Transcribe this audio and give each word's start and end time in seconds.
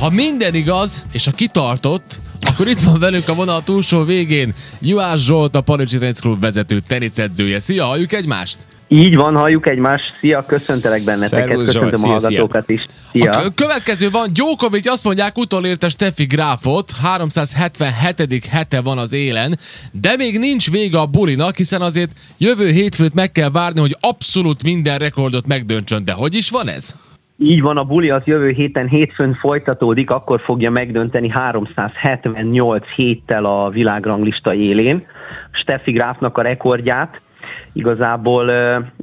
Ha 0.00 0.10
minden 0.10 0.54
igaz, 0.54 1.04
és 1.12 1.26
a 1.26 1.30
kitartott, 1.30 2.18
akkor 2.40 2.68
itt 2.68 2.80
van 2.80 2.98
velünk 2.98 3.28
a 3.28 3.34
vonal 3.34 3.62
túlsó 3.62 4.04
végén 4.04 4.54
Juhász 4.80 5.20
Zsolt, 5.20 5.54
a 5.54 5.60
Palicsi 5.60 5.98
Tennis 5.98 6.18
Club 6.18 6.40
vezető 6.40 6.80
teniszedzője. 6.80 7.60
Szia, 7.60 7.84
halljuk 7.84 8.12
egymást? 8.12 8.58
Így 8.88 9.14
van, 9.16 9.36
halljuk 9.36 9.68
egymást. 9.68 10.04
Szia, 10.20 10.44
köszöntelek 10.46 11.04
benneteket, 11.04 11.46
Szervusz, 11.46 11.64
köszöntöm 11.64 11.90
Zsolt, 11.90 12.14
a 12.14 12.18
szia, 12.18 12.28
hallgatókat 12.28 12.68
is. 12.70 12.86
A 12.88 13.08
Szia. 13.10 13.30
kö- 13.30 13.54
következő 13.54 14.10
van, 14.10 14.32
Djokovic 14.32 14.86
azt 14.86 15.04
mondják, 15.04 15.38
utolérte 15.38 15.88
Steffi 15.88 16.24
Gráfot, 16.24 16.92
377. 17.02 18.44
hete 18.44 18.80
van 18.80 18.98
az 18.98 19.12
élen, 19.12 19.58
de 19.92 20.16
még 20.16 20.38
nincs 20.38 20.70
vége 20.70 20.98
a 20.98 21.06
bulinak, 21.06 21.56
hiszen 21.56 21.80
azért 21.80 22.10
jövő 22.38 22.70
hétfőt 22.70 23.14
meg 23.14 23.32
kell 23.32 23.50
várni, 23.50 23.80
hogy 23.80 23.96
abszolút 24.00 24.62
minden 24.62 24.98
rekordot 24.98 25.46
megdöntsön. 25.46 26.04
De 26.04 26.12
hogy 26.12 26.34
is 26.34 26.50
van 26.50 26.68
ez? 26.68 26.94
Így 27.38 27.60
van, 27.60 27.76
a 27.76 27.84
buli 27.84 28.10
az 28.10 28.22
jövő 28.24 28.50
héten 28.50 28.88
hétfőn 28.88 29.34
folytatódik, 29.34 30.10
akkor 30.10 30.40
fogja 30.40 30.70
megdönteni 30.70 31.28
378 31.28 32.88
héttel 32.88 33.44
a 33.44 33.68
világranglista 33.68 34.54
élén. 34.54 35.06
Steffi 35.50 35.92
Grafnak 35.92 36.38
a 36.38 36.42
rekordját. 36.42 37.20
Igazából 37.72 38.48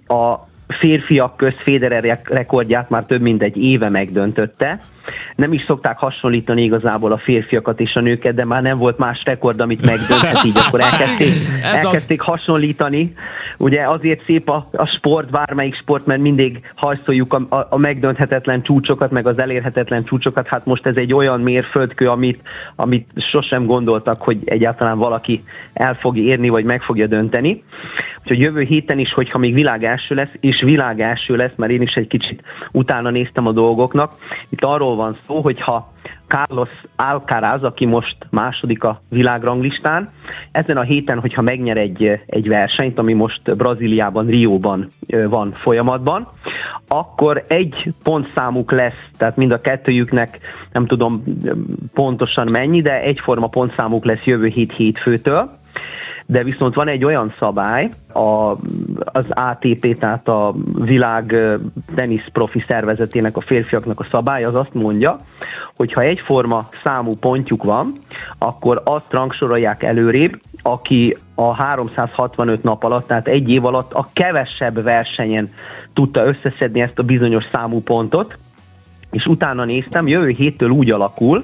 a 0.07 0.47
férfiak 0.67 1.37
köz 1.37 1.53
Federer 1.63 2.19
rekordját 2.23 2.89
már 2.89 3.03
több 3.03 3.21
mint 3.21 3.41
egy 3.41 3.57
éve 3.57 3.89
megdöntötte. 3.89 4.79
Nem 5.35 5.53
is 5.53 5.63
szokták 5.63 5.97
hasonlítani 5.97 6.63
igazából 6.63 7.11
a 7.11 7.17
férfiakat 7.17 7.79
és 7.79 7.95
a 7.95 7.99
nőket, 7.99 8.35
de 8.35 8.45
már 8.45 8.61
nem 8.61 8.77
volt 8.77 8.97
más 8.97 9.21
rekord, 9.25 9.59
amit 9.59 9.85
megdönthet, 9.85 10.43
így 10.43 10.57
akkor 10.67 10.81
elkezdték, 10.81 11.33
elkezdték 11.73 12.21
hasonlítani. 12.21 13.13
Ugye 13.57 13.83
azért 13.87 14.23
szép 14.23 14.49
a, 14.49 14.67
a 14.71 14.85
sport, 14.85 15.29
bármelyik 15.29 15.75
sport, 15.75 16.05
mert 16.05 16.21
mindig 16.21 16.71
hajszoljuk 16.75 17.33
a, 17.33 17.55
a, 17.55 17.67
a 17.69 17.77
megdönthetetlen 17.77 18.61
csúcsokat, 18.61 19.11
meg 19.11 19.27
az 19.27 19.39
elérhetetlen 19.39 20.03
csúcsokat. 20.03 20.47
Hát 20.47 20.65
most 20.65 20.85
ez 20.85 20.95
egy 20.95 21.13
olyan 21.13 21.41
mérföldkő, 21.41 22.09
amit, 22.09 22.41
amit 22.75 23.07
sosem 23.15 23.65
gondoltak, 23.65 24.21
hogy 24.21 24.41
egyáltalán 24.45 24.97
valaki 24.97 25.43
el 25.73 25.95
fog 25.95 26.17
érni, 26.17 26.49
vagy 26.49 26.65
meg 26.65 26.81
fogja 26.81 27.07
dönteni. 27.07 27.63
Úgyhogy 28.19 28.39
jövő 28.39 28.61
héten 28.61 28.99
is, 28.99 29.13
hogyha 29.13 29.37
még 29.37 29.53
világ 29.53 29.83
első 29.83 30.15
lesz, 30.15 30.31
és 30.39 30.61
világ 30.61 30.99
első 31.01 31.35
lesz, 31.35 31.53
mert 31.55 31.71
én 31.71 31.81
is 31.81 31.95
egy 31.95 32.07
kicsit 32.07 32.43
utána 32.71 33.09
néztem 33.09 33.47
a 33.47 33.51
dolgoknak, 33.51 34.13
itt 34.49 34.63
arról 34.63 34.95
van 34.95 35.17
szó, 35.27 35.41
hogyha 35.41 35.91
Carlos 36.27 36.69
Alcaraz, 36.95 37.63
aki 37.63 37.85
most 37.85 38.15
második 38.29 38.83
a 38.83 39.01
világranglistán, 39.09 40.09
ezen 40.51 40.77
a 40.77 40.81
héten, 40.81 41.19
hogyha 41.19 41.41
megnyer 41.41 41.77
egy, 41.77 42.19
egy 42.25 42.47
versenyt, 42.47 42.97
ami 42.97 43.13
most 43.13 43.57
Brazíliában, 43.57 44.25
Rióban 44.25 44.91
van 45.29 45.51
folyamatban, 45.51 46.27
akkor 46.87 47.43
egy 47.47 47.93
pontszámuk 48.03 48.71
lesz, 48.71 49.09
tehát 49.17 49.37
mind 49.37 49.51
a 49.51 49.61
kettőjüknek 49.61 50.39
nem 50.71 50.85
tudom 50.85 51.23
pontosan 51.93 52.47
mennyi, 52.51 52.81
de 52.81 53.01
egyforma 53.01 53.47
pontszámuk 53.47 54.05
lesz 54.05 54.23
jövő 54.23 54.47
hét 54.47 54.73
hétfőtől, 54.73 55.51
de 56.25 56.43
viszont 56.43 56.75
van 56.75 56.87
egy 56.87 57.03
olyan 57.03 57.33
szabály, 57.39 57.89
a, 58.13 58.51
az 59.03 59.25
ATP, 59.29 59.97
tehát 59.99 60.27
a 60.27 60.53
világ 60.73 61.35
tenisz 61.95 62.27
profi 62.31 62.63
szervezetének, 62.67 63.37
a 63.37 63.41
férfiaknak 63.41 63.99
a 63.99 64.07
szabály, 64.11 64.43
az 64.43 64.55
azt 64.55 64.73
mondja, 64.73 65.19
hogy 65.75 65.93
ha 65.93 66.01
egyforma 66.01 66.67
számú 66.83 67.11
pontjuk 67.19 67.63
van, 67.63 67.99
akkor 68.37 68.81
azt 68.83 69.11
rangsorolják 69.11 69.83
előrébb, 69.83 70.39
aki 70.61 71.17
a 71.35 71.53
365 71.53 72.63
nap 72.63 72.83
alatt, 72.83 73.07
tehát 73.07 73.27
egy 73.27 73.49
év 73.49 73.65
alatt 73.65 73.93
a 73.93 74.07
kevesebb 74.13 74.83
versenyen 74.83 75.49
tudta 75.93 76.25
összeszedni 76.25 76.81
ezt 76.81 76.99
a 76.99 77.03
bizonyos 77.03 77.45
számú 77.51 77.81
pontot, 77.81 78.37
és 79.13 79.25
utána 79.25 79.65
néztem, 79.65 80.07
jövő 80.07 80.29
héttől 80.29 80.69
úgy 80.69 80.91
alakul, 80.91 81.43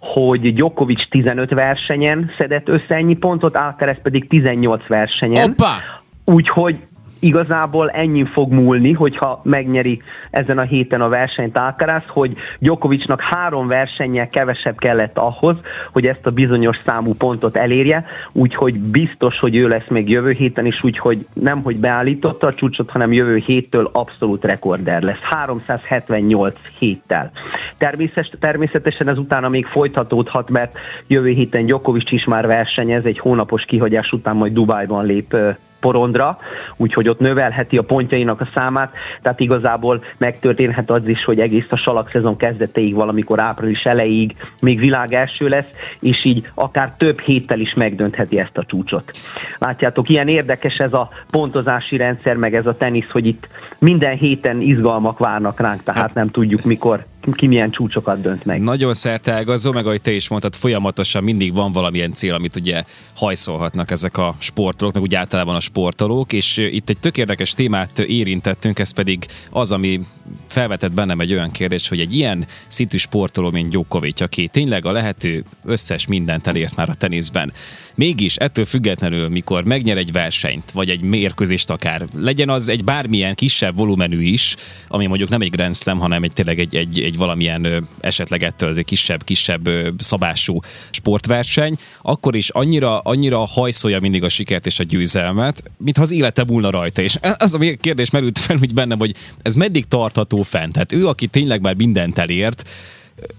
hogy 0.00 0.54
Djokovic 0.54 1.08
15 1.08 1.50
versenyen 1.50 2.30
szedett 2.38 2.68
össze 2.68 2.94
ennyi 2.94 3.16
pontot, 3.16 3.56
Alcaraz 3.56 3.96
pedig 4.02 4.28
18 4.28 4.86
versenyen. 4.86 5.46
Hoppá! 5.46 5.76
Úgyhogy 6.24 6.78
igazából 7.20 7.90
ennyi 7.90 8.24
fog 8.24 8.52
múlni, 8.52 8.92
hogyha 8.92 9.40
megnyeri 9.44 10.02
ezen 10.30 10.58
a 10.58 10.62
héten 10.62 11.00
a 11.00 11.08
versenyt 11.08 11.58
Alcaraz, 11.58 12.02
hogy 12.06 12.36
Djokovicnak 12.58 13.20
három 13.20 13.66
versennyel 13.66 14.28
kevesebb 14.28 14.76
kellett 14.78 15.18
ahhoz, 15.18 15.56
hogy 15.92 16.06
ezt 16.06 16.26
a 16.26 16.30
bizonyos 16.30 16.78
számú 16.86 17.14
pontot 17.14 17.56
elérje, 17.56 18.04
úgyhogy 18.32 18.78
biztos, 18.78 19.38
hogy 19.38 19.56
ő 19.56 19.68
lesz 19.68 19.88
még 19.88 20.08
jövő 20.08 20.30
héten 20.30 20.66
is, 20.66 20.82
úgyhogy 20.82 21.26
nem, 21.32 21.62
hogy 21.62 21.80
beállította 21.80 22.46
a 22.46 22.54
csúcsot, 22.54 22.90
hanem 22.90 23.12
jövő 23.12 23.36
héttől 23.36 23.90
abszolút 23.92 24.44
rekorder 24.44 25.02
lesz. 25.02 25.20
378 25.30 26.54
héttel. 26.78 27.30
Természetesen, 27.78 28.38
természetesen 28.40 29.08
ez 29.08 29.18
utána 29.18 29.48
még 29.48 29.66
folytatódhat, 29.66 30.50
mert 30.50 30.78
jövő 31.06 31.28
héten 31.28 31.66
Djokovic 31.66 32.12
is 32.12 32.24
már 32.24 32.46
versenyez, 32.46 33.04
egy 33.04 33.18
hónapos 33.18 33.64
kihagyás 33.64 34.10
után 34.10 34.36
majd 34.36 34.52
Dubájban 34.52 35.04
lép 35.04 35.36
porondra, 35.80 36.38
úgyhogy 36.76 37.08
ott 37.08 37.18
növelheti 37.18 37.76
a 37.76 37.82
pontjainak 37.82 38.40
a 38.40 38.48
számát, 38.54 38.92
tehát 39.22 39.40
igazából 39.40 40.04
megtörténhet 40.16 40.90
az 40.90 41.08
is, 41.08 41.24
hogy 41.24 41.40
egész 41.40 41.66
a 41.68 41.76
salak 41.76 42.10
szezon 42.10 42.36
kezdetéig, 42.36 42.94
valamikor 42.94 43.40
április 43.40 43.84
elejéig 43.84 44.36
még 44.60 44.78
világ 44.78 45.12
első 45.12 45.48
lesz, 45.48 45.68
és 46.00 46.24
így 46.24 46.50
akár 46.54 46.94
több 46.98 47.20
héttel 47.20 47.60
is 47.60 47.74
megdöntheti 47.74 48.38
ezt 48.38 48.58
a 48.58 48.64
csúcsot. 48.64 49.10
Látjátok, 49.58 50.08
ilyen 50.08 50.28
érdekes 50.28 50.74
ez 50.74 50.92
a 50.92 51.08
pontozási 51.30 51.96
rendszer, 51.96 52.36
meg 52.36 52.54
ez 52.54 52.66
a 52.66 52.76
tenisz, 52.76 53.10
hogy 53.10 53.26
itt 53.26 53.48
minden 53.78 54.16
héten 54.16 54.60
izgalmak 54.60 55.18
várnak 55.18 55.60
ránk, 55.60 55.82
tehát 55.82 56.14
nem 56.14 56.28
tudjuk 56.28 56.62
mikor 56.62 57.04
ki 57.32 57.46
milyen 57.46 57.70
csúcsokat 57.70 58.20
dönt 58.20 58.44
meg. 58.44 58.60
Nagyon 58.60 58.94
szerteágazó, 58.94 59.72
meg 59.72 59.86
ahogy 59.86 60.00
te 60.00 60.10
is 60.10 60.28
mondtad, 60.28 60.54
folyamatosan 60.54 61.24
mindig 61.24 61.54
van 61.54 61.72
valamilyen 61.72 62.12
cél, 62.12 62.34
amit 62.34 62.56
ugye 62.56 62.82
hajszolhatnak 63.16 63.90
ezek 63.90 64.18
a 64.18 64.34
sportolók, 64.38 64.94
meg 64.94 65.02
úgy 65.02 65.14
általában 65.14 65.54
a 65.54 65.60
sportolók, 65.70 66.32
és 66.32 66.56
itt 66.56 66.88
egy 66.88 66.98
tök 66.98 67.16
érdekes 67.16 67.52
témát 67.52 67.98
érintettünk, 67.98 68.78
ez 68.78 68.90
pedig 68.90 69.26
az, 69.50 69.72
ami 69.72 70.00
felvetett 70.48 70.92
bennem 70.92 71.20
egy 71.20 71.32
olyan 71.32 71.50
kérdés, 71.50 71.88
hogy 71.88 72.00
egy 72.00 72.14
ilyen 72.14 72.46
szintű 72.66 72.96
sportoló, 72.96 73.50
mint 73.50 73.70
Djokovic, 73.70 74.20
aki 74.20 74.48
tényleg 74.48 74.86
a 74.86 74.92
lehető 74.92 75.44
összes 75.64 76.06
mindent 76.06 76.46
elért 76.46 76.76
már 76.76 76.88
a 76.88 76.94
teniszben, 76.94 77.52
Mégis 78.00 78.36
ettől 78.36 78.64
függetlenül, 78.64 79.28
mikor 79.28 79.64
megnyer 79.64 79.96
egy 79.96 80.12
versenyt, 80.12 80.70
vagy 80.70 80.90
egy 80.90 81.00
mérkőzést 81.00 81.70
akár, 81.70 82.06
legyen 82.14 82.48
az 82.48 82.68
egy 82.68 82.84
bármilyen 82.84 83.34
kisebb 83.34 83.76
volumenű 83.76 84.22
is, 84.22 84.56
ami 84.88 85.06
mondjuk 85.06 85.28
nem 85.28 85.40
egy 85.40 85.50
Grand 85.50 85.76
Slam, 85.76 85.98
hanem 85.98 86.22
egy 86.22 86.32
tényleg 86.32 86.58
egy, 86.58 86.76
egy, 86.76 87.00
egy 87.00 87.16
valamilyen 87.16 87.88
esetleg 88.00 88.42
ettől 88.42 88.68
az 88.68 88.78
egy 88.78 88.84
kisebb, 88.84 89.24
kisebb 89.24 89.68
szabású 89.98 90.60
sportverseny, 90.90 91.76
akkor 92.02 92.34
is 92.34 92.48
annyira, 92.48 92.98
annyira 92.98 93.38
hajszolja 93.38 94.00
mindig 94.00 94.24
a 94.24 94.28
sikert 94.28 94.66
és 94.66 94.78
a 94.78 94.84
győzelmet, 94.84 95.59
mintha 95.76 96.02
az 96.02 96.10
élete 96.10 96.44
múlna 96.44 96.70
rajta. 96.70 97.02
És 97.02 97.18
az 97.36 97.54
a 97.54 97.58
kérdés 97.58 98.10
merült 98.10 98.38
fel 98.38 98.56
úgy 98.60 98.74
bennem, 98.74 98.98
hogy 98.98 99.14
ez 99.42 99.54
meddig 99.54 99.88
tartható 99.88 100.42
fent? 100.42 100.72
Tehát 100.72 100.92
ő, 100.92 101.06
aki 101.06 101.26
tényleg 101.26 101.60
már 101.60 101.74
mindent 101.74 102.18
elért, 102.18 102.68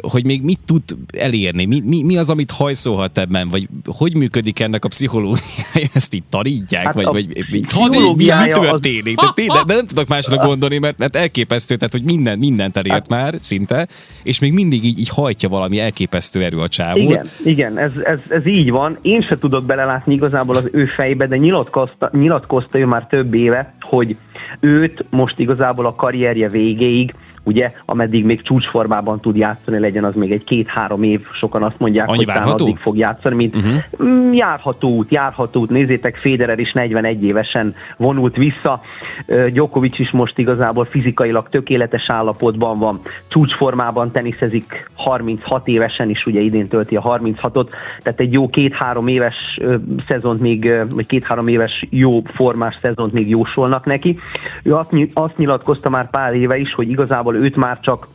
hogy 0.01 0.25
még 0.25 0.41
mit 0.41 0.59
tud 0.65 0.83
elérni, 1.17 1.65
mi, 1.65 1.81
mi, 1.85 2.03
mi 2.03 2.17
az, 2.17 2.29
amit 2.29 2.51
hajszolhat 2.51 3.17
ebben, 3.17 3.49
vagy 3.49 3.67
hogy 3.85 4.15
működik 4.15 4.59
ennek 4.59 4.85
a 4.85 4.87
pszichológiája, 4.87 5.87
ezt 5.93 6.13
itt 6.13 6.25
tanítják, 6.29 6.85
Hát 6.85 6.93
vagy, 6.93 7.05
vagy 7.05 7.27
mi, 7.51 7.59
mi, 8.15 8.29
az- 8.29 8.47
történik? 8.47 9.15
De, 9.19 9.31
tényleg, 9.33 9.63
de 9.65 9.73
nem 9.73 9.85
tudok 9.85 10.07
másra 10.07 10.35
gondolni, 10.47 10.77
mert, 10.77 10.97
mert 10.97 11.15
elképesztő, 11.15 11.75
tehát 11.75 11.91
hogy 11.91 12.03
minden, 12.03 12.37
mindent 12.37 12.77
elért 12.77 12.93
Hát- 12.93 13.09
már 13.09 13.35
szinte, 13.39 13.87
és 14.23 14.39
még 14.39 14.53
mindig 14.53 14.85
így, 14.85 14.99
így 14.99 15.09
hajtja 15.09 15.49
valami 15.49 15.79
elképesztő 15.79 16.43
erő 16.43 16.57
a 16.59 16.67
csávót. 16.67 17.01
Igen, 17.01 17.29
igen, 17.43 17.77
ez, 17.77 17.91
ez, 18.03 18.19
ez 18.29 18.45
így 18.45 18.69
van. 18.69 18.97
Én 19.01 19.21
se 19.21 19.37
tudok 19.39 19.65
belelátni 19.65 20.13
igazából 20.13 20.55
az 20.55 20.67
ő 20.71 20.85
fejbe, 20.85 21.25
de 21.25 21.37
nyilatkozta, 21.37 22.09
nyilatkozta 22.13 22.79
ő 22.79 22.85
már 22.85 23.07
több 23.07 23.33
éve, 23.33 23.73
hogy 23.79 24.17
őt 24.59 25.05
most 25.09 25.39
igazából 25.39 25.85
a 25.85 25.95
karrierje 25.95 26.49
végéig 26.49 27.13
ugye, 27.43 27.71
ameddig 27.85 28.25
még 28.25 28.41
csúcsformában 28.41 29.19
tud 29.19 29.35
játszani, 29.35 29.79
legyen 29.79 30.03
az 30.03 30.15
még 30.15 30.31
egy 30.31 30.43
két-három 30.43 31.03
év, 31.03 31.21
sokan 31.31 31.63
azt 31.63 31.79
mondják, 31.79 32.07
Annyi 32.07 32.17
hogy 32.17 32.25
talán 32.25 32.41
várható? 32.41 32.63
addig 32.63 32.77
fog 32.77 32.97
játszani, 32.97 33.35
mint 33.35 33.55
uh-huh. 33.55 34.35
járható 34.35 34.89
út, 34.89 35.11
járható 35.11 35.59
út. 35.59 35.69
Nézzétek, 35.69 36.17
Federer 36.17 36.59
is 36.59 36.73
41 36.73 37.23
évesen 37.23 37.75
vonult 37.97 38.35
vissza, 38.35 38.81
Djokovic 39.51 39.99
is 39.99 40.11
most 40.11 40.37
igazából 40.37 40.85
fizikailag 40.85 41.49
tökéletes 41.49 42.05
állapotban 42.07 42.79
van, 42.79 42.99
csúcsformában 43.27 44.11
teniszezik 44.11 44.89
36 44.95 45.67
évesen 45.67 46.09
is, 46.09 46.25
ugye 46.25 46.39
idén 46.39 46.67
tölti 46.67 46.95
a 46.95 47.01
36-ot, 47.01 47.67
tehát 47.99 48.19
egy 48.19 48.31
jó 48.31 48.47
két-három 48.47 49.07
éves 49.07 49.35
szezont 50.07 50.41
még, 50.41 50.73
vagy 50.89 51.05
két-három 51.05 51.47
éves 51.47 51.85
jó 51.89 52.21
formás 52.23 52.75
szezont 52.81 53.11
még 53.11 53.29
jósolnak 53.29 53.85
neki. 53.85 54.19
Ő 54.63 54.75
azt, 54.75 54.95
azt 55.13 55.37
nyilatkozta 55.37 55.89
már 55.89 56.09
pár 56.09 56.33
éve 56.33 56.57
is, 56.57 56.73
hogy 56.73 56.89
igazából 56.89 57.30
őt 57.35 57.55
már 57.55 57.79
csak 57.79 58.07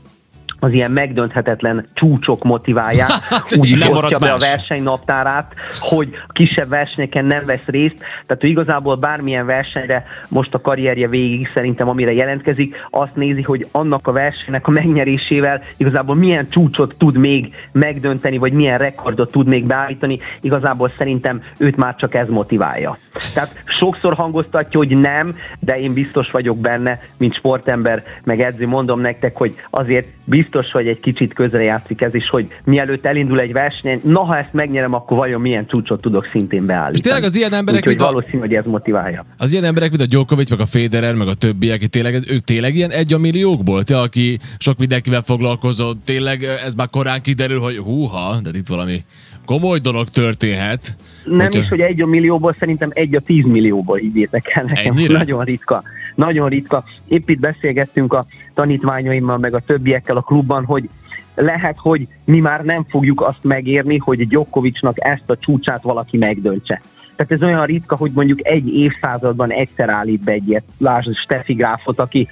az 0.60 0.72
ilyen 0.72 0.90
megdönthetetlen 0.90 1.84
csúcsok 1.94 2.44
motiválják, 2.44 3.10
Hát, 3.28 3.56
úgy 3.56 3.84
osztja 3.90 4.18
be 4.18 4.26
a 4.26 4.36
más. 4.36 4.50
versenynaptárát, 4.50 5.52
hogy 5.78 6.08
kisebb 6.28 6.68
versenyeken 6.68 7.24
nem 7.24 7.44
vesz 7.46 7.64
részt, 7.66 8.04
tehát 8.26 8.44
ő 8.44 8.46
igazából 8.46 8.94
bármilyen 8.94 9.46
versenyre 9.46 10.06
most 10.28 10.54
a 10.54 10.60
karrierje 10.60 11.08
végig 11.08 11.50
szerintem, 11.54 11.88
amire 11.88 12.12
jelentkezik, 12.12 12.86
azt 12.90 13.16
nézi, 13.16 13.42
hogy 13.42 13.66
annak 13.72 14.06
a 14.06 14.12
versenynek 14.12 14.66
a 14.66 14.70
megnyerésével 14.70 15.62
igazából 15.76 16.14
milyen 16.14 16.48
csúcsot 16.48 16.94
tud 16.98 17.16
még 17.16 17.54
megdönteni, 17.72 18.38
vagy 18.38 18.52
milyen 18.52 18.78
rekordot 18.78 19.30
tud 19.30 19.46
még 19.46 19.66
beállítani, 19.66 20.18
igazából 20.40 20.92
szerintem 20.98 21.42
őt 21.58 21.76
már 21.76 21.96
csak 21.96 22.14
ez 22.14 22.28
motiválja. 22.28 22.98
Tehát 23.34 23.62
sokszor 23.78 24.14
hangoztatja, 24.14 24.78
hogy 24.78 24.96
nem, 24.98 25.36
de 25.58 25.78
én 25.78 25.92
biztos 25.92 26.30
vagyok 26.30 26.58
benne, 26.58 27.00
mint 27.16 27.34
sportember, 27.34 28.02
meg 28.24 28.40
edző, 28.40 28.66
mondom 28.66 29.00
nektek, 29.00 29.36
hogy 29.36 29.54
azért 29.70 30.06
biztos, 30.28 30.70
hogy 30.72 30.86
egy 30.86 31.00
kicsit 31.00 31.34
közre 31.34 31.62
játszik 31.62 32.00
ez 32.00 32.14
is, 32.14 32.28
hogy 32.28 32.46
mielőtt 32.64 33.06
elindul 33.06 33.40
egy 33.40 33.52
verseny, 33.52 34.00
na 34.04 34.20
ha 34.20 34.38
ezt 34.38 34.52
megnyerem, 34.52 34.94
akkor 34.94 35.16
vajon 35.16 35.40
milyen 35.40 35.66
csúcsot 35.66 36.00
tudok 36.00 36.26
szintén 36.32 36.66
beállítani. 36.66 36.94
És 36.94 37.00
tényleg 37.00 37.22
az 37.24 37.36
ilyen 37.36 37.52
emberek, 37.52 37.80
Úgyhogy 37.80 37.96
mint 37.96 38.08
a- 38.08 38.12
valószínű, 38.12 38.38
hogy 38.38 38.54
ez 38.54 38.64
motiválja. 38.64 39.24
Az 39.38 39.52
ilyen 39.52 39.64
emberek, 39.64 39.90
mint 39.90 40.02
a 40.02 40.06
Djokovic, 40.06 40.50
meg 40.50 40.60
a 40.60 40.66
Federer, 40.66 41.14
meg 41.14 41.28
a 41.28 41.34
többiek, 41.34 41.86
tényleg, 41.86 42.14
ők 42.30 42.44
tényleg 42.44 42.74
ilyen 42.74 42.90
egy 42.90 43.12
a 43.12 43.18
milliókból? 43.18 43.84
Te, 43.84 43.98
aki 44.00 44.38
sok 44.58 44.78
mindenkivel 44.78 45.22
foglalkozol, 45.22 45.94
tényleg 46.04 46.42
ez 46.66 46.74
már 46.74 46.88
korán 46.90 47.22
kiderül, 47.22 47.58
hogy 47.60 47.76
húha, 47.76 48.36
de 48.42 48.50
itt 48.54 48.68
valami 48.68 48.96
komoly 49.44 49.78
dolog 49.78 50.08
történhet. 50.08 50.96
Nem 51.24 51.38
Hogyha- 51.38 51.60
is, 51.62 51.68
hogy 51.68 51.80
egy 51.80 52.00
a 52.02 52.06
millióból, 52.06 52.56
szerintem 52.58 52.90
egy 52.92 53.14
a 53.14 53.20
tíz 53.20 53.44
millióból 53.44 53.96
higgyétek 53.98 54.50
el 54.54 54.62
nekem. 54.66 54.96
Ennyire? 54.96 55.12
Nagyon 55.22 55.44
ritka. 55.44 55.82
Nagyon 56.16 56.48
ritka. 56.48 56.84
Épp 57.08 57.28
itt 57.28 57.40
beszélgettünk 57.40 58.12
a 58.12 58.24
tanítványaimmal, 58.54 59.38
meg 59.38 59.54
a 59.54 59.60
többiekkel 59.60 60.16
a 60.16 60.20
klubban, 60.20 60.64
hogy 60.64 60.88
lehet, 61.34 61.76
hogy 61.78 62.08
mi 62.24 62.40
már 62.40 62.64
nem 62.64 62.84
fogjuk 62.88 63.20
azt 63.20 63.44
megérni, 63.44 63.98
hogy 63.98 64.28
Djokovicnak 64.28 65.04
ezt 65.04 65.30
a 65.30 65.36
csúcsát 65.36 65.82
valaki 65.82 66.16
megdöntse. 66.16 66.80
Tehát 67.16 67.32
ez 67.32 67.48
olyan 67.48 67.66
ritka, 67.66 67.96
hogy 67.96 68.10
mondjuk 68.14 68.46
egy 68.48 68.68
évszázadban 68.68 69.50
egyszer 69.50 69.88
állít 69.88 70.24
be 70.24 70.32
egy 70.32 70.48
ilyet. 70.48 70.64
Lásd 70.78 71.14
Steffi 71.14 71.52
Gráfot, 71.52 72.00
aki 72.00 72.28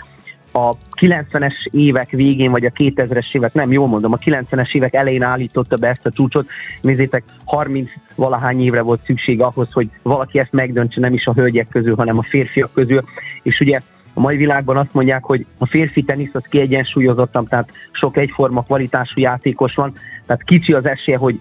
a 0.56 0.76
90-es 1.00 1.66
évek 1.70 2.10
végén, 2.10 2.50
vagy 2.50 2.64
a 2.64 2.70
2000-es 2.70 3.34
évek, 3.34 3.52
nem 3.54 3.72
jól 3.72 3.86
mondom, 3.86 4.12
a 4.12 4.16
90-es 4.16 4.74
évek 4.74 4.94
elején 4.94 5.22
állította 5.22 5.76
be 5.76 5.88
ezt 5.88 6.06
a 6.06 6.10
csúcsot. 6.10 6.46
Nézzétek, 6.80 7.24
30 7.44 7.90
valahány 8.14 8.62
évre 8.62 8.82
volt 8.82 9.04
szükség 9.04 9.40
ahhoz, 9.40 9.72
hogy 9.72 9.88
valaki 10.02 10.38
ezt 10.38 10.52
megdöntse, 10.52 11.00
nem 11.00 11.14
is 11.14 11.26
a 11.26 11.32
hölgyek 11.32 11.68
közül, 11.68 11.94
hanem 11.94 12.18
a 12.18 12.22
férfiak 12.22 12.72
közül. 12.72 13.04
És 13.42 13.60
ugye 13.60 13.80
a 14.14 14.20
mai 14.20 14.36
világban 14.36 14.76
azt 14.76 14.94
mondják, 14.94 15.24
hogy 15.24 15.46
a 15.58 15.66
férfi 15.66 16.02
tenisz 16.02 16.34
az 16.34 16.44
kiegyensúlyozottabb, 16.48 17.48
tehát 17.48 17.70
sok 17.92 18.16
egyforma 18.16 18.62
kvalitású 18.62 19.20
játékos 19.20 19.74
van, 19.74 19.92
tehát 20.26 20.42
kicsi 20.42 20.72
az 20.72 20.86
esélye, 20.86 21.16
hogy 21.16 21.40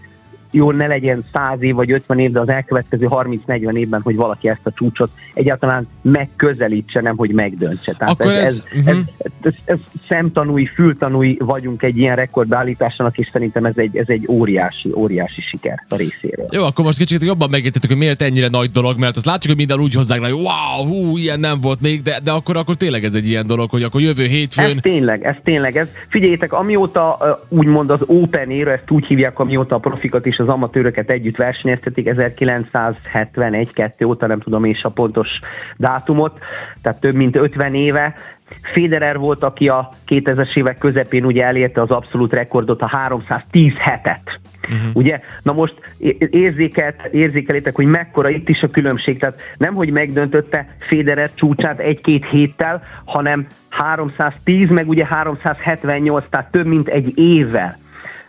jó, 0.54 0.72
ne 0.72 0.88
legyen 0.88 1.26
100 1.34 1.62
év 1.62 1.76
vagy 1.76 1.92
50 1.92 2.20
év, 2.20 2.32
de 2.32 2.40
az 2.40 2.50
elkövetkező 2.50 3.08
30-40 3.10 3.74
évben, 3.74 4.02
hogy 4.02 4.16
valaki 4.16 4.50
ezt 4.50 4.60
a 4.64 4.72
csúcsot 4.72 5.10
egyáltalán 5.34 5.88
megközelítse, 6.02 7.02
nem 7.02 7.16
hogy 7.18 7.32
megdöntse. 7.32 7.94
Tehát 7.94 8.14
Akkor 8.14 8.34
ez- 8.34 8.42
ez, 8.44 8.64
ez, 8.74 8.96
mhm. 8.96 9.02
ez, 9.18 9.32
ez, 9.42 9.54
ez 9.66 9.78
szemtanúi, 10.10 10.66
fültanúi 10.66 11.38
vagyunk 11.40 11.84
egy 11.84 11.98
ilyen 11.98 12.16
rekordbeállításának, 12.16 13.18
és 13.18 13.30
szerintem 13.32 13.66
ez 13.66 13.78
egy, 13.78 13.98
ez 13.98 14.08
egy 14.08 14.26
óriási, 14.28 14.92
óriási 14.96 15.42
siker 15.42 15.84
a 15.90 15.96
részéről. 15.96 16.48
Jó, 16.52 16.64
akkor 16.64 16.86
most 16.86 16.98
kicsit 16.98 17.24
jobban 17.24 17.50
megértettük, 17.50 17.90
hogy 17.90 18.00
miért 18.00 18.22
ennyire 18.22 18.48
nagy 18.48 18.72
dolog, 18.72 19.00
mert 19.00 19.16
azt 19.16 19.26
látjuk, 19.26 19.48
hogy 19.48 19.66
minden 19.66 19.80
úgy 19.80 19.94
hozzák 19.94 20.20
hogy 20.20 20.32
wow, 20.32 20.88
hú, 20.88 21.18
ilyen 21.18 21.40
nem 21.40 21.62
volt 21.62 21.82
még, 21.82 22.02
de, 22.02 22.20
de 22.24 22.32
akkor, 22.32 22.58
akkor 22.58 22.76
tényleg 22.76 23.04
ez 23.04 23.14
egy 23.14 23.28
ilyen 23.28 23.48
dolog, 23.48 23.70
hogy 23.70 23.84
akkor 23.84 24.02
jövő 24.02 24.24
Ez 24.24 24.30
hétfőn 24.30 24.80
tényleg, 24.80 25.24
ez 25.24 25.36
tényleg. 25.44 25.78
Ez, 25.78 25.88
figyeljétek, 26.10 26.54
amióta 26.54 27.18
úgymond 27.50 27.90
az 27.90 28.02
Open 28.06 28.50
éra, 28.50 28.72
ezt 28.72 28.92
úgy 28.92 29.06
hívják, 29.06 29.40
amióta 29.40 29.76
a 29.76 29.80
profikat 29.80 30.26
és 30.26 30.40
az 30.44 30.50
amatőröket 30.50 31.10
együtt 31.10 31.38
versenyeztetik, 31.38 32.10
1971-2 32.12 34.06
óta, 34.06 34.28
nem 34.28 34.40
tudom 34.40 34.66
is 34.66 34.84
a 34.84 34.90
pontos 34.90 35.30
dátumot, 35.78 36.40
tehát 36.81 37.00
több 37.00 37.13
mint 37.13 37.36
50 37.36 37.75
éve. 37.75 38.13
Federer 38.62 39.18
volt, 39.18 39.44
aki 39.44 39.68
a 39.68 39.90
2000-es 40.07 40.57
évek 40.57 40.78
közepén 40.78 41.25
ugye 41.25 41.44
elérte 41.44 41.81
az 41.81 41.90
abszolút 41.90 42.34
rekordot, 42.34 42.81
a 42.81 42.88
310 42.88 43.74
hetet. 43.78 44.40
Uh-huh. 44.63 44.95
Ugye? 44.95 45.19
Na 45.42 45.54
most 45.54 45.74
érzékelt, 46.30 47.04
érzékelétek, 47.12 47.75
hogy 47.75 47.86
mekkora 47.86 48.30
itt 48.30 48.50
is 48.50 48.62
a 48.62 48.68
különbség. 48.68 49.19
Tehát 49.19 49.39
nem, 49.57 49.74
hogy 49.74 49.92
megdöntötte 49.92 50.66
Federer 50.80 51.30
csúcsát 51.34 51.80
egy-két 51.80 52.25
héttel, 52.25 52.84
hanem 53.06 53.46
310, 53.69 54.69
meg 54.69 54.89
ugye 54.89 55.06
378, 55.06 56.30
tehát 56.30 56.51
több 56.51 56.66
mint 56.66 56.88
egy 56.88 57.18
évvel. 57.18 57.81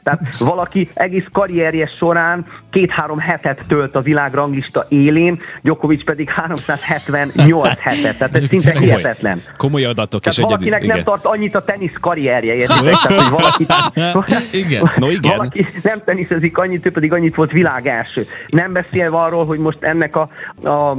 Tehát 0.05 0.39
valaki 0.39 0.89
egész 0.95 1.25
karrierje 1.33 1.91
során 1.99 2.47
két-három 2.71 3.19
hetet 3.19 3.61
tölt 3.69 3.95
a 3.95 4.01
világranglista 4.01 4.85
élén, 4.89 5.41
Djokovic 5.63 6.05
pedig 6.05 6.29
378 6.31 7.69
hetet. 7.79 8.19
Tehát 8.19 8.37
ez 8.37 8.45
szinte 8.49 8.71
Tényleg 8.71 8.83
hihetetlen. 8.83 9.43
Komoly 9.57 9.85
adatok 9.85 10.27
és 10.27 10.35
Tehát 10.35 10.51
egyedül. 10.51 10.71
valakinek 10.71 10.81
nem 10.81 10.91
igen. 10.91 11.05
tart 11.05 11.25
annyit 11.37 11.55
a 11.55 11.65
tenisz 11.65 11.95
karrierje, 12.01 12.55
értitek? 12.55 12.95
Tehát, 13.07 13.23
hogy 13.23 13.31
valaki, 13.31 13.67
Igen. 14.67 14.93
No, 14.97 15.11
igen. 15.11 15.37
valaki 15.37 15.67
nem 15.83 15.99
teniszezik 16.05 16.59
annyit, 16.59 16.87
ő 16.87 16.91
pedig 16.91 17.13
annyit 17.13 17.35
volt 17.35 17.51
világ 17.51 17.87
első. 17.87 18.27
Nem 18.49 18.73
beszélve 18.73 19.17
arról, 19.17 19.47
hogy 19.47 19.59
most 19.59 19.79
ennek 19.81 20.17
a, 20.17 20.29
a 20.69 20.97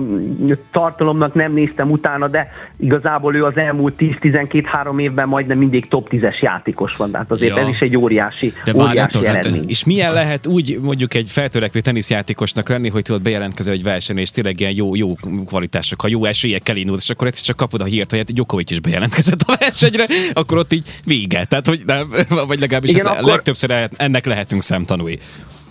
tartalomnak 0.72 1.34
nem 1.34 1.54
néztem 1.54 1.92
utána, 1.92 2.28
de 2.28 2.48
igazából 2.78 3.36
ő 3.36 3.44
az 3.44 3.58
elmúlt 3.58 3.94
10-12-3 4.00 5.00
évben 5.02 5.28
majdnem 5.28 5.58
mindig 5.58 5.88
top 5.88 6.08
10-es 6.12 6.40
játékos 6.40 6.96
van. 6.96 7.12
Tehát 7.12 7.32
azért 7.32 7.56
Ja. 7.56 7.62
ez 7.62 7.68
is 7.68 7.80
egy 7.82 7.98
óriási, 7.98 8.54
De 8.64 8.72
óriási 8.76 8.95
várjatok, 8.96 9.26
hát. 9.26 9.46
És 9.68 9.84
milyen 9.84 10.14
lehet 10.14 10.48
úgy 10.48 10.80
mondjuk 10.82 11.14
egy 11.14 11.30
feltörekvő 11.30 11.80
teniszjátékosnak 11.80 12.70
lenni, 12.70 12.90
hogy 12.90 13.02
tudod 13.02 13.22
bejelentkezel 13.22 13.74
egy 13.74 13.84
verseny, 13.84 14.18
és 14.18 14.30
tényleg 14.32 14.60
ilyen 14.60 14.72
jó, 14.76 14.96
jó 14.96 15.16
kvalitásokkal, 15.46 16.10
jó 16.10 16.26
esélyekkel 16.26 16.76
indulsz, 16.76 17.04
és 17.04 17.10
akkor 17.10 17.28
egyszer 17.28 17.44
csak 17.44 17.56
kapod 17.56 17.82
a 17.82 17.86
hírt, 17.86 18.10
hogy 18.10 18.20
hát 18.20 18.34
Djokovic 18.34 18.72
is 18.72 18.80
bejelentkezett 18.80 19.42
a 19.46 19.56
versenyre, 19.60 20.06
akkor 20.34 20.58
ott 20.58 20.74
így 20.74 20.88
vége. 21.06 21.46
Tehát, 21.46 21.68
hogy 21.68 21.82
nem, 21.86 22.14
vagy 22.48 22.60
legalábbis 22.60 22.90
Igen, 22.92 23.06
hát 23.06 23.18
akkor- 23.18 23.30
legtöbbször 23.30 23.90
ennek 23.98 24.26
lehetünk 24.26 24.64
szemtanúi. 24.64 25.20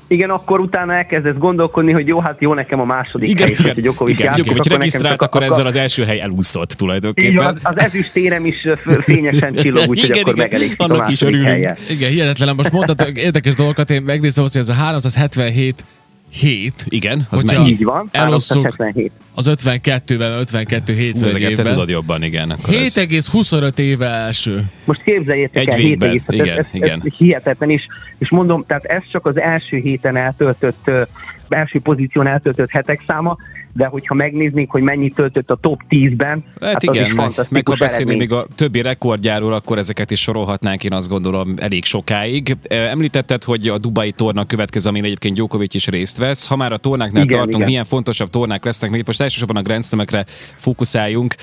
Igen, 0.08 0.30
akkor 0.30 0.60
utána 0.60 0.92
elkezdesz 0.94 1.34
gondolkodni, 1.38 1.92
hogy 1.92 2.06
jó, 2.06 2.20
hát 2.20 2.36
jó 2.40 2.54
nekem 2.54 2.80
a 2.80 2.84
második 2.84 3.28
Igen, 3.28 3.46
hely, 3.46 3.56
igen, 3.58 3.72
hogy 3.74 3.82
Djokovic 3.82 4.14
igen, 4.14 4.26
játszik, 4.26 4.44
Djokovic 4.44 4.66
akkor 4.66 4.78
nekem 4.78 4.90
regisztrált, 4.90 5.20
csak- 5.20 5.22
akkor 5.34 5.42
ezzel 5.42 5.66
az 5.66 5.76
első 5.76 6.04
hely 6.04 6.20
elúszott 6.20 6.70
Így 6.70 6.76
tulajdonképpen. 6.76 7.34
van, 7.44 7.58
az 7.62 7.78
ezüst 7.78 8.16
érem 8.16 8.46
is 8.46 8.66
fényesen 9.02 9.54
csillog, 9.54 9.88
úgyhogy 9.88 10.08
Igen, 10.08 10.20
akkor 10.22 10.34
igen, 10.34 10.44
megelégszik 10.48 10.80
a 10.80 10.84
annak 10.84 10.96
is 10.96 11.20
második 11.20 11.34
örülünk. 11.34 11.48
helyen. 11.48 11.76
Igen, 11.90 12.10
hihetetlen. 12.10 12.54
Most 12.54 12.70
mondtad 12.70 13.10
érdekes 13.14 13.54
dolgokat, 13.54 13.90
én 13.90 14.02
megnéztem 14.02 14.44
azt, 14.44 14.52
hogy 14.52 14.62
ez 14.62 14.68
a 14.68 14.72
377 14.72 15.84
hét, 16.30 16.84
Igen, 16.88 17.26
az 17.30 17.40
Hogyha- 17.40 17.58
mennyi? 17.58 17.70
Így 17.70 17.84
van, 17.84 18.08
Elosszuk 18.12 18.62
377. 18.62 19.12
az 19.34 19.46
52-ben, 19.48 20.32
52 20.32 20.92
hétfő 20.94 21.18
Hú, 21.20 21.24
egy 21.24 21.30
ezeket 21.30 21.46
te 21.46 21.50
évben. 21.60 21.72
tudod 21.72 21.88
jobban, 21.88 22.22
igen. 22.22 22.50
Akkor 22.50 22.74
ez- 22.74 22.94
7,25 22.98 23.78
éve 23.78 24.06
első. 24.08 24.64
Most 24.84 25.02
képzeljétek 25.02 25.62
Egy 25.62 25.68
el, 25.68 25.76
végben, 25.76 26.10
7 26.10 26.22
egész, 26.26 26.40
igen, 26.40 26.58
ez, 26.58 26.64
ez, 26.64 26.74
igen. 26.74 27.02
ez 27.04 27.12
hihetetlen 27.16 27.70
is. 27.70 27.82
És 28.18 28.30
mondom, 28.30 28.64
tehát 28.66 28.84
ez 28.84 29.02
csak 29.10 29.26
az 29.26 29.40
első 29.40 29.76
héten 29.76 30.16
eltöltött, 30.16 30.90
első 31.48 31.80
pozíción 31.80 32.26
eltöltött 32.26 32.70
hetek 32.70 33.02
száma, 33.06 33.36
de 33.76 33.86
hogyha 33.86 34.14
megnéznénk, 34.14 34.70
hogy 34.70 34.82
mennyit 34.82 35.14
töltött 35.14 35.50
a 35.50 35.56
top 35.56 35.80
10-ben, 35.88 36.44
Hát, 36.60 36.72
hát 36.72 36.82
igen, 36.82 37.10
meg, 37.10 37.30
meg 37.48 37.68
ha 37.68 37.74
beszélni 37.74 38.16
még 38.16 38.32
a 38.32 38.46
többi 38.54 38.82
rekordjáról, 38.82 39.52
akkor 39.52 39.78
ezeket 39.78 40.10
is 40.10 40.20
sorolhatnánk, 40.20 40.84
én 40.84 40.92
azt 40.92 41.08
gondolom 41.08 41.54
elég 41.56 41.84
sokáig. 41.84 42.56
Említetted, 42.68 43.44
hogy 43.44 43.68
a 43.68 43.78
Dubai 43.78 44.12
torna 44.12 44.44
következő, 44.44 44.88
amin 44.88 45.04
egyébként 45.04 45.34
Djokovic 45.34 45.74
is 45.74 45.86
részt 45.86 46.18
vesz. 46.18 46.46
Ha 46.46 46.56
már 46.56 46.72
a 46.72 46.76
tornáknál 46.76 47.22
Igen, 47.22 47.34
tartunk, 47.36 47.56
igen. 47.56 47.68
milyen 47.68 47.84
fontosabb 47.84 48.30
tornák 48.30 48.64
lesznek, 48.64 48.90
még 48.90 49.02
most 49.06 49.20
elsősorban 49.20 49.56
a 49.56 49.62
Grand 49.62 49.84
Slam-ekre 49.84 50.24
fókuszáljunk, 50.56 51.34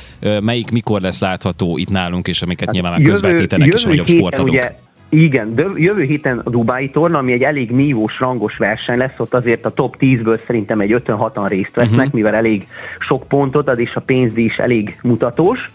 melyik 0.41 0.71
mikor 0.71 1.01
lesz 1.01 1.21
látható 1.21 1.77
itt 1.77 1.89
nálunk, 1.89 2.27
és 2.27 2.41
amiket 2.41 2.71
nyilván 2.71 2.91
már 2.91 3.01
közvetítenek 3.01 3.73
is 3.73 3.85
a 3.85 3.87
nagyobb 3.87 4.07
sportadók. 4.07 4.49
Ugye, 4.49 4.75
igen, 5.11 5.53
de 5.53 5.65
jövő 5.75 6.03
héten 6.03 6.41
a 6.43 6.49
Dubai 6.49 6.89
torna, 6.89 7.17
ami 7.17 7.31
egy 7.31 7.43
elég 7.43 7.71
nívós, 7.71 8.19
rangos 8.19 8.57
verseny 8.57 8.97
lesz, 8.97 9.13
ott 9.17 9.33
azért 9.33 9.65
a 9.65 9.69
top 9.69 9.95
10-ből 9.99 10.39
szerintem 10.45 10.79
egy 10.79 11.01
5-6-an 11.05 11.45
részt 11.47 11.75
vesznek, 11.75 11.97
uh-huh. 11.97 12.13
mivel 12.13 12.33
elég 12.33 12.67
sok 12.99 13.27
pontot 13.27 13.67
ad, 13.67 13.79
és 13.79 13.95
a 13.95 13.99
pénzdíj 13.99 14.45
is 14.45 14.57
elég 14.57 14.99
mutatós. 15.03 15.71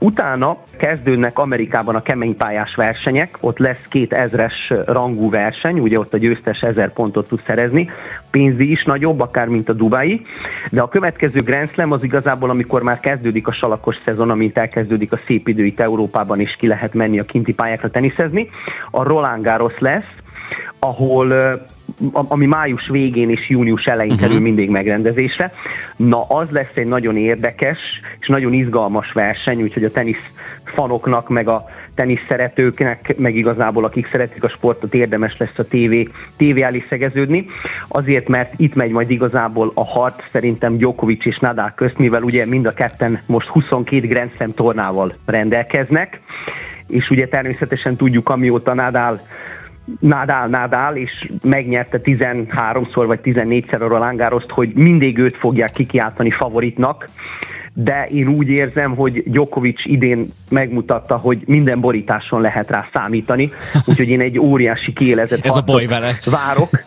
Utána 0.00 0.56
kezdődnek 0.76 1.38
Amerikában 1.38 1.94
a 1.94 2.02
kemény 2.02 2.36
pályás 2.36 2.74
versenyek, 2.74 3.36
ott 3.40 3.58
lesz 3.58 3.82
két 3.88 4.12
ezres 4.12 4.72
rangú 4.84 5.30
verseny, 5.30 5.78
ugye 5.78 5.98
ott 5.98 6.14
a 6.14 6.18
győztes 6.18 6.60
ezer 6.60 6.92
pontot 6.92 7.28
tud 7.28 7.42
szerezni, 7.46 7.90
pénzdíj 8.30 8.70
is 8.70 8.84
nagyobb, 8.84 9.20
akár 9.20 9.48
mint 9.48 9.68
a 9.68 9.72
Dubai, 9.72 10.22
de 10.70 10.80
a 10.80 10.88
következő 10.88 11.42
Grand 11.42 11.70
Slam 11.70 11.92
az 11.92 12.02
igazából, 12.02 12.50
amikor 12.50 12.82
már 12.82 13.00
kezdődik 13.00 13.46
a 13.46 13.52
salakos 13.52 13.96
szezon, 14.04 14.30
amint 14.30 14.58
elkezdődik 14.58 15.12
a 15.12 15.16
szép 15.16 15.48
idő 15.48 15.64
itt 15.64 15.80
Európában, 15.80 16.40
és 16.40 16.56
ki 16.58 16.66
lehet 16.66 16.94
menni 16.94 17.18
a 17.18 17.24
kinti 17.24 17.54
pályákra 17.54 17.90
teniszezni, 17.90 18.48
a 18.90 19.02
Roland 19.02 19.44
Garros 19.44 19.78
lesz, 19.78 20.17
ahol 20.78 21.32
ami 22.12 22.46
május 22.46 22.88
végén 22.88 23.30
és 23.30 23.48
június 23.48 23.84
elején 23.84 24.12
uh-huh. 24.12 24.26
kerül 24.26 24.42
mindig 24.42 24.70
megrendezésre. 24.70 25.52
Na, 25.96 26.22
az 26.28 26.50
lesz 26.50 26.74
egy 26.74 26.86
nagyon 26.86 27.16
érdekes 27.16 27.78
és 28.20 28.26
nagyon 28.26 28.52
izgalmas 28.52 29.12
verseny, 29.12 29.62
úgyhogy 29.62 29.84
a 29.84 29.90
tenisz 29.90 30.30
fanoknak, 30.64 31.28
meg 31.28 31.48
a 31.48 31.64
tenisz 31.94 32.24
szeretőknek, 32.28 33.14
meg 33.16 33.34
igazából 33.34 33.84
akik 33.84 34.08
szeretik 34.12 34.44
a 34.44 34.48
sportot, 34.48 34.94
érdemes 34.94 35.36
lesz 35.36 35.58
a 35.58 35.64
TV, 35.64 36.10
TV 36.36 36.62
elé 36.62 36.84
szegeződni. 36.88 37.46
Azért, 37.88 38.28
mert 38.28 38.52
itt 38.56 38.74
megy 38.74 38.90
majd 38.90 39.10
igazából 39.10 39.70
a 39.74 39.84
harc 39.84 40.22
szerintem 40.32 40.76
Djokovic 40.76 41.26
és 41.26 41.38
Nadal 41.38 41.72
közt, 41.74 41.98
mivel 41.98 42.22
ugye 42.22 42.46
mind 42.46 42.66
a 42.66 42.72
ketten 42.72 43.20
most 43.26 43.48
22 43.48 44.06
Grand 44.06 44.30
Slam 44.34 44.54
tornával 44.54 45.14
rendelkeznek, 45.26 46.20
és 46.88 47.10
ugye 47.10 47.28
természetesen 47.28 47.96
tudjuk, 47.96 48.28
amióta 48.28 48.74
Nadal 48.74 49.20
Nadal, 50.00 50.48
Nadal, 50.48 50.96
és 50.96 51.30
megnyerte 51.42 52.00
13-szor 52.02 53.04
vagy 53.06 53.20
14-szer 53.24 53.80
a 53.80 53.88
Roland 53.88 54.18
hogy 54.50 54.72
mindig 54.74 55.18
őt 55.18 55.36
fogják 55.36 55.72
kikiáltani 55.72 56.30
favoritnak, 56.30 57.08
de 57.80 58.06
én 58.06 58.28
úgy 58.28 58.48
érzem, 58.48 58.94
hogy 58.94 59.22
Djokovic 59.26 59.80
idén 59.84 60.32
megmutatta, 60.50 61.16
hogy 61.16 61.42
minden 61.46 61.80
borításon 61.80 62.40
lehet 62.40 62.70
rá 62.70 62.88
számítani, 62.92 63.52
úgyhogy 63.86 64.08
én 64.08 64.20
egy 64.20 64.38
óriási 64.38 64.92
kiélezett 64.92 65.46
Ez 65.46 65.56
a 65.56 65.62
baj 65.62 65.86
vele. 65.86 66.18
várok. 66.24 66.68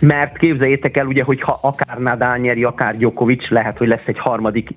Mert 0.00 0.38
képzeljétek 0.38 0.96
el, 0.96 1.06
ugye, 1.06 1.22
hogy 1.22 1.40
ha 1.40 1.58
akár 1.62 1.98
Nadal 1.98 2.36
nyeri, 2.36 2.64
akár 2.64 2.96
Djokovic, 2.96 3.50
lehet, 3.50 3.78
hogy 3.78 3.88
lesz 3.88 4.06
egy 4.06 4.18
harmadik 4.18 4.70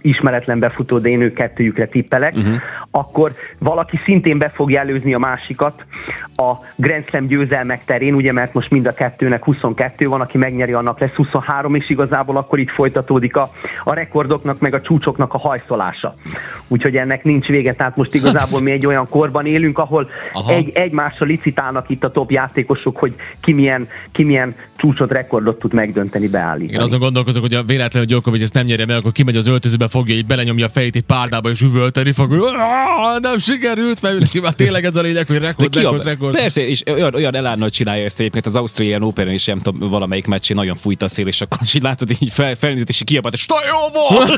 ismeretlen 0.00 0.58
befutó, 0.58 0.98
de 0.98 1.08
én 1.08 1.20
ők 1.20 1.34
kettőjükre 1.34 1.86
tippelek, 1.86 2.34
uh-huh. 2.36 2.54
akkor 2.90 3.32
valaki 3.58 4.00
szintén 4.04 4.38
be 4.38 4.48
fogja 4.48 4.80
előzni 4.80 5.14
a 5.14 5.18
másikat 5.18 5.84
a 6.36 6.52
Grand 6.76 7.08
Slam 7.08 7.26
győzelmek 7.26 7.84
terén, 7.84 8.14
ugye, 8.14 8.32
mert 8.32 8.54
most 8.54 8.70
mind 8.70 8.86
a 8.86 8.92
kettőnek 8.92 9.44
22 9.44 10.08
van, 10.08 10.20
aki 10.20 10.38
megnyeri, 10.38 10.72
annak 10.72 10.98
lesz 10.98 11.14
23, 11.14 11.74
és 11.74 11.90
igazából 11.90 12.36
akkor 12.36 12.58
itt 12.58 12.70
folytatódik 12.70 13.36
a, 13.36 13.50
a 13.84 13.94
rekordoknak, 13.94 14.59
meg 14.60 14.74
a 14.74 14.80
csúcsoknak 14.80 15.34
a 15.34 15.38
hajszolása. 15.38 16.14
Úgyhogy 16.68 16.96
ennek 16.96 17.24
nincs 17.24 17.46
vége, 17.46 17.74
tehát 17.74 17.96
most 17.96 18.14
igazából 18.14 18.60
mi 18.62 18.70
egy 18.70 18.86
olyan 18.86 19.08
korban 19.08 19.46
élünk, 19.46 19.78
ahol 19.78 20.10
egy, 20.48 20.70
egymással 20.74 21.26
licitálnak 21.26 21.88
itt 21.88 22.04
a 22.04 22.10
top 22.10 22.30
játékosok, 22.30 22.96
hogy 22.96 23.14
ki 23.40 23.52
milyen, 23.52 23.88
ki 24.12 24.22
milyen 24.22 24.54
csúcsot, 24.76 25.10
rekordot 25.10 25.58
tud 25.58 25.72
megdönteni, 25.72 26.28
beállítani. 26.28 26.78
Én 26.78 26.80
azon 26.80 26.98
gondolkozok, 26.98 27.42
hogy 27.42 27.54
a 27.54 27.62
véletlenül 27.62 28.08
Djokovic 28.08 28.42
ezt 28.42 28.54
nem 28.54 28.66
nyerje 28.66 28.86
meg, 28.86 28.96
akkor 28.96 29.12
kimegy 29.12 29.36
az 29.36 29.46
öltözőbe, 29.46 29.88
fogja 29.88 30.14
így 30.14 30.26
belenyomja 30.26 30.66
a 30.66 30.68
fejét 30.68 30.96
egy 30.96 31.02
párdába, 31.02 31.50
és 31.50 31.60
üvölteni 31.60 32.12
fog, 32.12 32.30
hogy 32.30 32.40
nem 33.20 33.38
sikerült, 33.38 34.02
mert 34.02 34.18
neki 34.18 34.40
már 34.40 34.52
tényleg 34.52 34.84
ez 34.84 34.96
a 34.96 35.00
lényeg, 35.00 35.26
hogy 35.26 35.38
rekord, 35.38 35.74
rekord, 35.74 36.04
rekord. 36.04 36.36
Persze, 36.36 36.68
és 36.68 36.82
olyan, 36.86 37.14
olyan 37.14 37.34
elánnal 37.34 37.70
csinálja 37.70 38.04
ezt 38.04 38.20
egyébként 38.20 38.46
az 38.46 38.56
Australian 38.56 39.02
Open 39.02 39.30
is, 39.30 39.44
nem 39.44 39.60
tudom, 39.60 39.90
valamelyik 39.90 40.26
meccsén 40.26 40.56
nagyon 40.56 40.76
fújt 40.76 41.02
a 41.02 41.08
szél, 41.08 41.26
és 41.26 41.40
akkor 41.40 41.58
így 41.74 41.82
látod, 41.82 42.10
így 42.18 42.30
fel, 42.30 42.54
felnézett, 42.54 42.88
és 42.88 43.02
kiabált, 43.04 43.34
és 43.34 43.40
Stajova! 43.40 44.34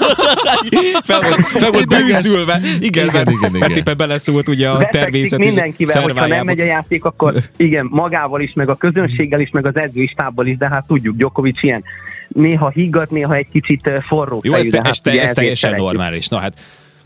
Fel 1.05 1.21
volt, 1.21 1.47
fel 1.47 1.71
volt 1.71 1.89
bűzülve. 1.89 2.61
Igen, 2.81 2.81
igen, 2.81 3.07
mert, 3.13 3.31
igen, 3.31 3.49
igen. 3.49 3.61
mert 3.61 3.77
éppen 3.77 3.97
beleszólt 3.97 4.49
ugye 4.49 4.69
a 4.69 4.89
természet. 4.91 5.39
mindenkivel, 5.39 6.03
hogyha 6.03 6.27
nem 6.27 6.45
megy 6.45 6.61
a 6.61 6.65
játék, 6.65 7.05
akkor 7.05 7.35
igen, 7.57 7.89
magával 7.91 8.41
is, 8.41 8.53
meg 8.53 8.69
a 8.69 8.75
közönséggel 8.75 9.41
is, 9.41 9.51
meg 9.51 9.67
az 9.67 9.77
edzőistábbal 9.77 10.47
is, 10.47 10.57
de 10.57 10.69
hát 10.69 10.87
tudjuk, 10.87 11.17
Djokovic 11.17 11.63
ilyen 11.63 11.85
néha 12.29 12.69
higgadt, 12.69 13.11
néha 13.11 13.35
egy 13.35 13.47
kicsit 13.53 13.91
forró 14.07 14.41
Jó, 14.43 14.53
fejű, 14.53 14.65
ez, 14.65 14.71
de 14.71 14.77
hát 14.77 14.89
ez, 14.89 15.01
te, 15.01 15.23
ez 15.23 15.33
teljesen 15.33 15.75
normális. 15.75 16.29
Na 16.29 16.39
hát 16.39 16.55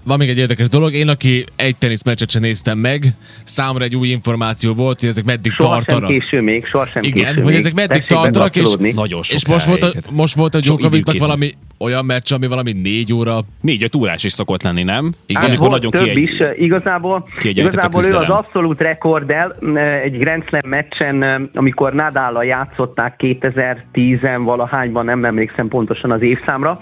Van 0.06 0.18
még 0.18 0.28
egy 0.28 0.38
érdekes 0.38 0.68
dolog, 0.68 0.92
én 0.92 1.08
aki 1.08 1.44
egy 1.56 1.76
teniszmeccset 1.76 2.30
sem 2.30 2.42
néztem 2.42 2.78
meg, 2.78 3.06
számomra 3.44 3.84
egy 3.84 3.96
új 3.96 4.08
információ 4.08 4.74
volt, 4.74 5.00
hogy 5.00 5.08
ezek 5.08 5.24
meddig 5.24 5.52
Sohasem 5.52 5.82
tartanak. 5.84 6.10
késő 6.10 6.40
még, 6.40 6.66
sohasem 6.66 7.02
Igen, 7.02 7.32
késő 7.32 7.42
hogy 7.42 7.54
ezek 7.54 7.74
meddig 7.74 8.02
Tessék 8.04 8.06
tartanak, 8.06 8.56
és- 8.56 8.94
nagyon 8.94 9.22
sok 9.22 9.34
És 9.36 9.46
most 9.46 9.66
volt, 9.66 9.82
a, 9.82 9.90
most 10.10 10.34
volt 10.34 10.54
a 10.54 10.58
Djokovicnak 10.60 11.18
valami 11.18 11.50
olyan 11.78 12.04
meccs, 12.04 12.32
ami 12.32 12.46
valami 12.46 12.72
négy 12.72 13.12
óra. 13.12 13.40
négy-öt 13.60 13.94
órás 13.94 14.24
is 14.24 14.32
szokott 14.32 14.62
lenni, 14.62 14.82
nem? 14.82 15.12
Igen. 15.26 15.42
Hát 15.42 15.50
Amikor 15.50 15.68
volt 15.68 15.82
nagyon 15.82 16.04
több 16.04 16.14
kiegy... 16.14 16.28
is, 16.28 16.42
igazából, 16.56 17.28
igazából 17.42 18.04
ő 18.04 18.14
az 18.16 18.28
abszolút 18.28 18.80
rekorddel 18.80 19.56
egy 20.02 20.18
Grand 20.18 20.44
Slam 20.48 20.60
meccsen, 20.70 21.48
amikor 21.54 21.92
Nadállal 21.92 22.44
játszották 22.44 23.14
2010-en 23.18 24.40
valahányban, 24.44 25.04
nem 25.04 25.24
emlékszem 25.24 25.68
pontosan 25.68 26.10
az 26.10 26.22
évszámra, 26.22 26.80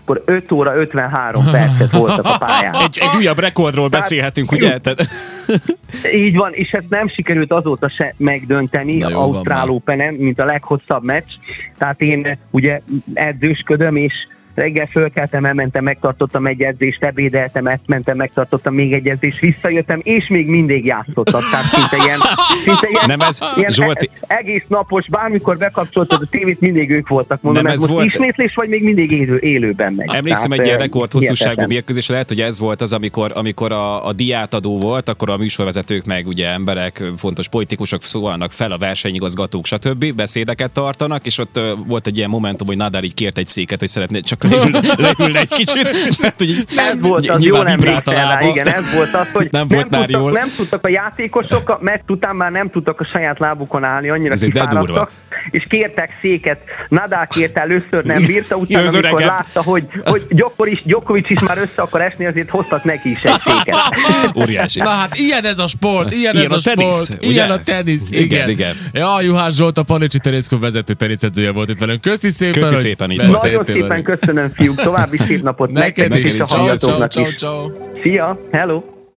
akkor 0.00 0.22
5 0.24 0.52
óra 0.52 0.76
53 0.76 1.44
percet 1.50 1.90
voltak 1.92 2.24
a 2.24 2.38
pályán. 2.38 2.65
Egy, 2.74 2.98
egy 3.00 3.16
újabb 3.16 3.38
rekordról 3.38 3.88
Tehát- 3.88 4.04
beszélhetünk, 4.04 4.52
ugye? 4.52 4.78
Tehát, 4.78 5.08
Így 6.14 6.36
van, 6.36 6.52
és 6.52 6.72
ezt 6.72 6.88
nem 6.88 7.08
sikerült 7.08 7.52
azóta 7.52 7.88
se 7.96 8.14
megdönteni 8.16 8.96
Na 8.96 9.18
Ausztrál. 9.18 9.68
Openen, 9.68 10.14
mint 10.14 10.38
a 10.38 10.44
leghosszabb 10.44 11.04
meccs. 11.04 11.30
Tehát 11.78 12.00
én 12.00 12.38
ugye 12.50 12.80
edzősködöm, 13.14 13.96
és 13.96 14.14
reggel 14.56 14.86
fölkeltem, 14.86 15.44
elmentem, 15.44 15.84
megtartottam 15.84 16.46
egy 16.46 16.62
edzést, 16.62 17.04
ebédeltem, 17.04 17.66
ezt 17.66 17.82
mentem, 17.86 18.16
megtartottam 18.16 18.74
még 18.74 18.92
egy 18.92 19.08
edzést, 19.08 19.38
visszajöttem, 19.38 20.00
és 20.02 20.28
még 20.28 20.46
mindig 20.48 20.84
játszottak. 20.84 21.42
Tehát 21.50 21.64
szinte 21.64 22.04
ilyen, 22.04 22.18
szinte 22.64 22.86
ilyen, 22.90 23.04
Nem 23.06 23.20
ez, 23.20 23.38
ilyen 23.56 23.70
Zsolti- 23.70 24.10
e- 24.26 24.36
egész 24.36 24.62
napos, 24.68 25.04
bármikor 25.10 25.56
bekapcsoltad 25.56 26.22
a 26.22 26.26
tévét, 26.30 26.60
mindig 26.60 26.90
ők 26.90 27.08
voltak. 27.08 27.42
Mondom, 27.42 27.62
Nem 27.62 27.72
ez, 27.72 27.78
ez 27.78 27.86
most 27.88 27.94
volt- 27.94 28.06
ismétlés, 28.14 28.54
vagy 28.54 28.68
még 28.68 28.82
mindig 28.84 29.10
élő, 29.10 29.38
élőben 29.38 29.92
megy. 29.92 30.14
Emlékszem 30.14 30.50
egy 30.52 30.56
Tehát, 30.56 30.66
ilyen 30.66 30.78
eh, 30.80 30.84
rekord 30.84 31.12
hosszúságú 31.12 31.36
hihetetlen. 31.38 31.68
mérkőzés, 31.68 32.08
lehet, 32.08 32.28
hogy 32.28 32.40
ez 32.40 32.58
volt 32.58 32.80
az, 32.80 32.92
amikor, 32.92 33.30
amikor 33.34 33.72
a, 33.72 34.06
a 34.06 34.12
diátadó 34.12 34.78
volt, 34.78 35.08
akkor 35.08 35.30
a 35.30 35.36
műsorvezetők 35.36 36.04
meg 36.04 36.26
ugye 36.26 36.48
emberek, 36.48 37.02
fontos 37.16 37.48
politikusok 37.48 38.02
szólnak 38.02 38.52
fel, 38.52 38.72
a 38.72 38.78
versenyigazgatók, 38.78 39.66
stb. 39.66 40.14
beszédeket 40.14 40.70
tartanak, 40.70 41.26
és 41.26 41.38
ott 41.38 41.60
volt 41.86 42.06
egy 42.06 42.16
ilyen 42.16 42.30
momentum, 42.30 42.66
hogy 42.66 42.76
Nadal 42.76 43.02
így 43.02 43.14
kért 43.14 43.38
egy 43.38 43.46
széket, 43.46 43.78
hogy 43.78 43.88
szeretné 43.88 44.20
csak 44.20 44.44
leül, 44.50 44.70
leülne 44.96 45.38
egy 45.38 45.48
kicsit. 45.48 45.82
Mert, 46.20 46.34
hogy 46.38 46.64
Ez 46.76 47.00
volt 47.00 47.28
az, 47.28 47.44
jól 47.44 47.68
emlékszel 47.68 48.14
rá, 48.14 48.28
lába. 48.28 48.46
igen, 48.46 48.66
ez 48.66 48.94
volt 48.94 49.14
az, 49.14 49.32
hogy 49.32 49.48
nem, 49.50 49.66
volt 49.68 49.90
már 49.90 50.04
tudtak, 50.04 50.20
jól. 50.20 50.30
nem 50.32 50.48
tudtak 50.56 50.84
a 50.84 50.88
játékosok, 50.88 51.68
a 51.68 51.78
meccs 51.80 52.00
után 52.06 52.36
már 52.36 52.50
nem 52.50 52.70
tudtak 52.70 53.00
a 53.00 53.08
saját 53.12 53.38
lábukon 53.38 53.84
állni, 53.84 54.08
annyira 54.08 54.32
Ez 54.32 54.40
kifáradtak, 54.40 55.10
és 55.50 55.64
kértek 55.68 56.18
széket. 56.20 56.60
Nadal 56.88 57.26
kért 57.26 57.58
először, 57.58 58.04
nem 58.04 58.24
bírta, 58.26 58.56
utána 58.56 58.88
amikor 58.88 59.20
látta, 59.20 59.62
hogy, 59.62 59.84
hogy 60.04 60.26
Djokovic, 60.28 60.80
Djokovic 60.84 61.30
is 61.30 61.40
már 61.40 61.58
össze 61.58 61.82
akar 61.82 62.02
esni, 62.02 62.26
azért 62.26 62.48
hoztak 62.48 62.84
neki 62.84 63.10
is 63.10 63.24
egy 63.24 63.40
széket. 63.44 63.76
Óriási. 64.42 64.78
Na 64.80 64.88
hát 64.88 65.16
ilyen 65.16 65.44
ez 65.44 65.58
a 65.58 65.66
sport, 65.66 66.12
ilyen, 66.12 66.34
Ilyen 66.34 66.46
ez 66.46 66.52
a, 66.52 66.56
a 66.56 66.74
tenisz, 66.74 67.04
sport, 67.04 67.24
ugye? 67.24 67.32
ilyen 67.32 67.50
a 67.50 67.62
tenisz, 67.62 68.08
igen. 68.10 68.22
Igen, 68.22 68.48
igen. 68.48 68.74
Ja, 68.92 69.20
Juhász 69.20 69.54
Zsolt, 69.56 69.78
a 69.78 69.82
Panicsi 69.82 70.18
Teniszklub 70.18 70.60
vezető 70.60 70.92
teniszedzője 70.92 71.50
volt 71.50 71.68
itt 71.68 71.78
velünk. 71.78 72.00
Köszi 72.00 72.30
szépen, 72.30 72.60
Köszi 72.60 72.74
hogy 72.74 72.82
szépen, 72.82 73.10
így 73.10 73.16
van. 73.16 73.26
Nagyon 73.42 73.64
szépen 73.64 73.88
velünk. 73.88 74.04
Köszönöm, 74.36 74.48
fiúk, 74.48 74.84
további 74.84 75.16
szép 75.16 75.42
napot 75.42 75.70
nektek 75.70 76.18
is, 76.18 76.24
és 76.24 76.38
a 76.38 76.44
ciao, 76.44 76.46
ciao, 76.46 76.58
hallgatóknak 76.58 77.10
ciao, 77.10 77.26
is. 77.26 77.34
ciao. 77.34 77.70
Szia, 78.02 78.38
hello! 78.50 78.95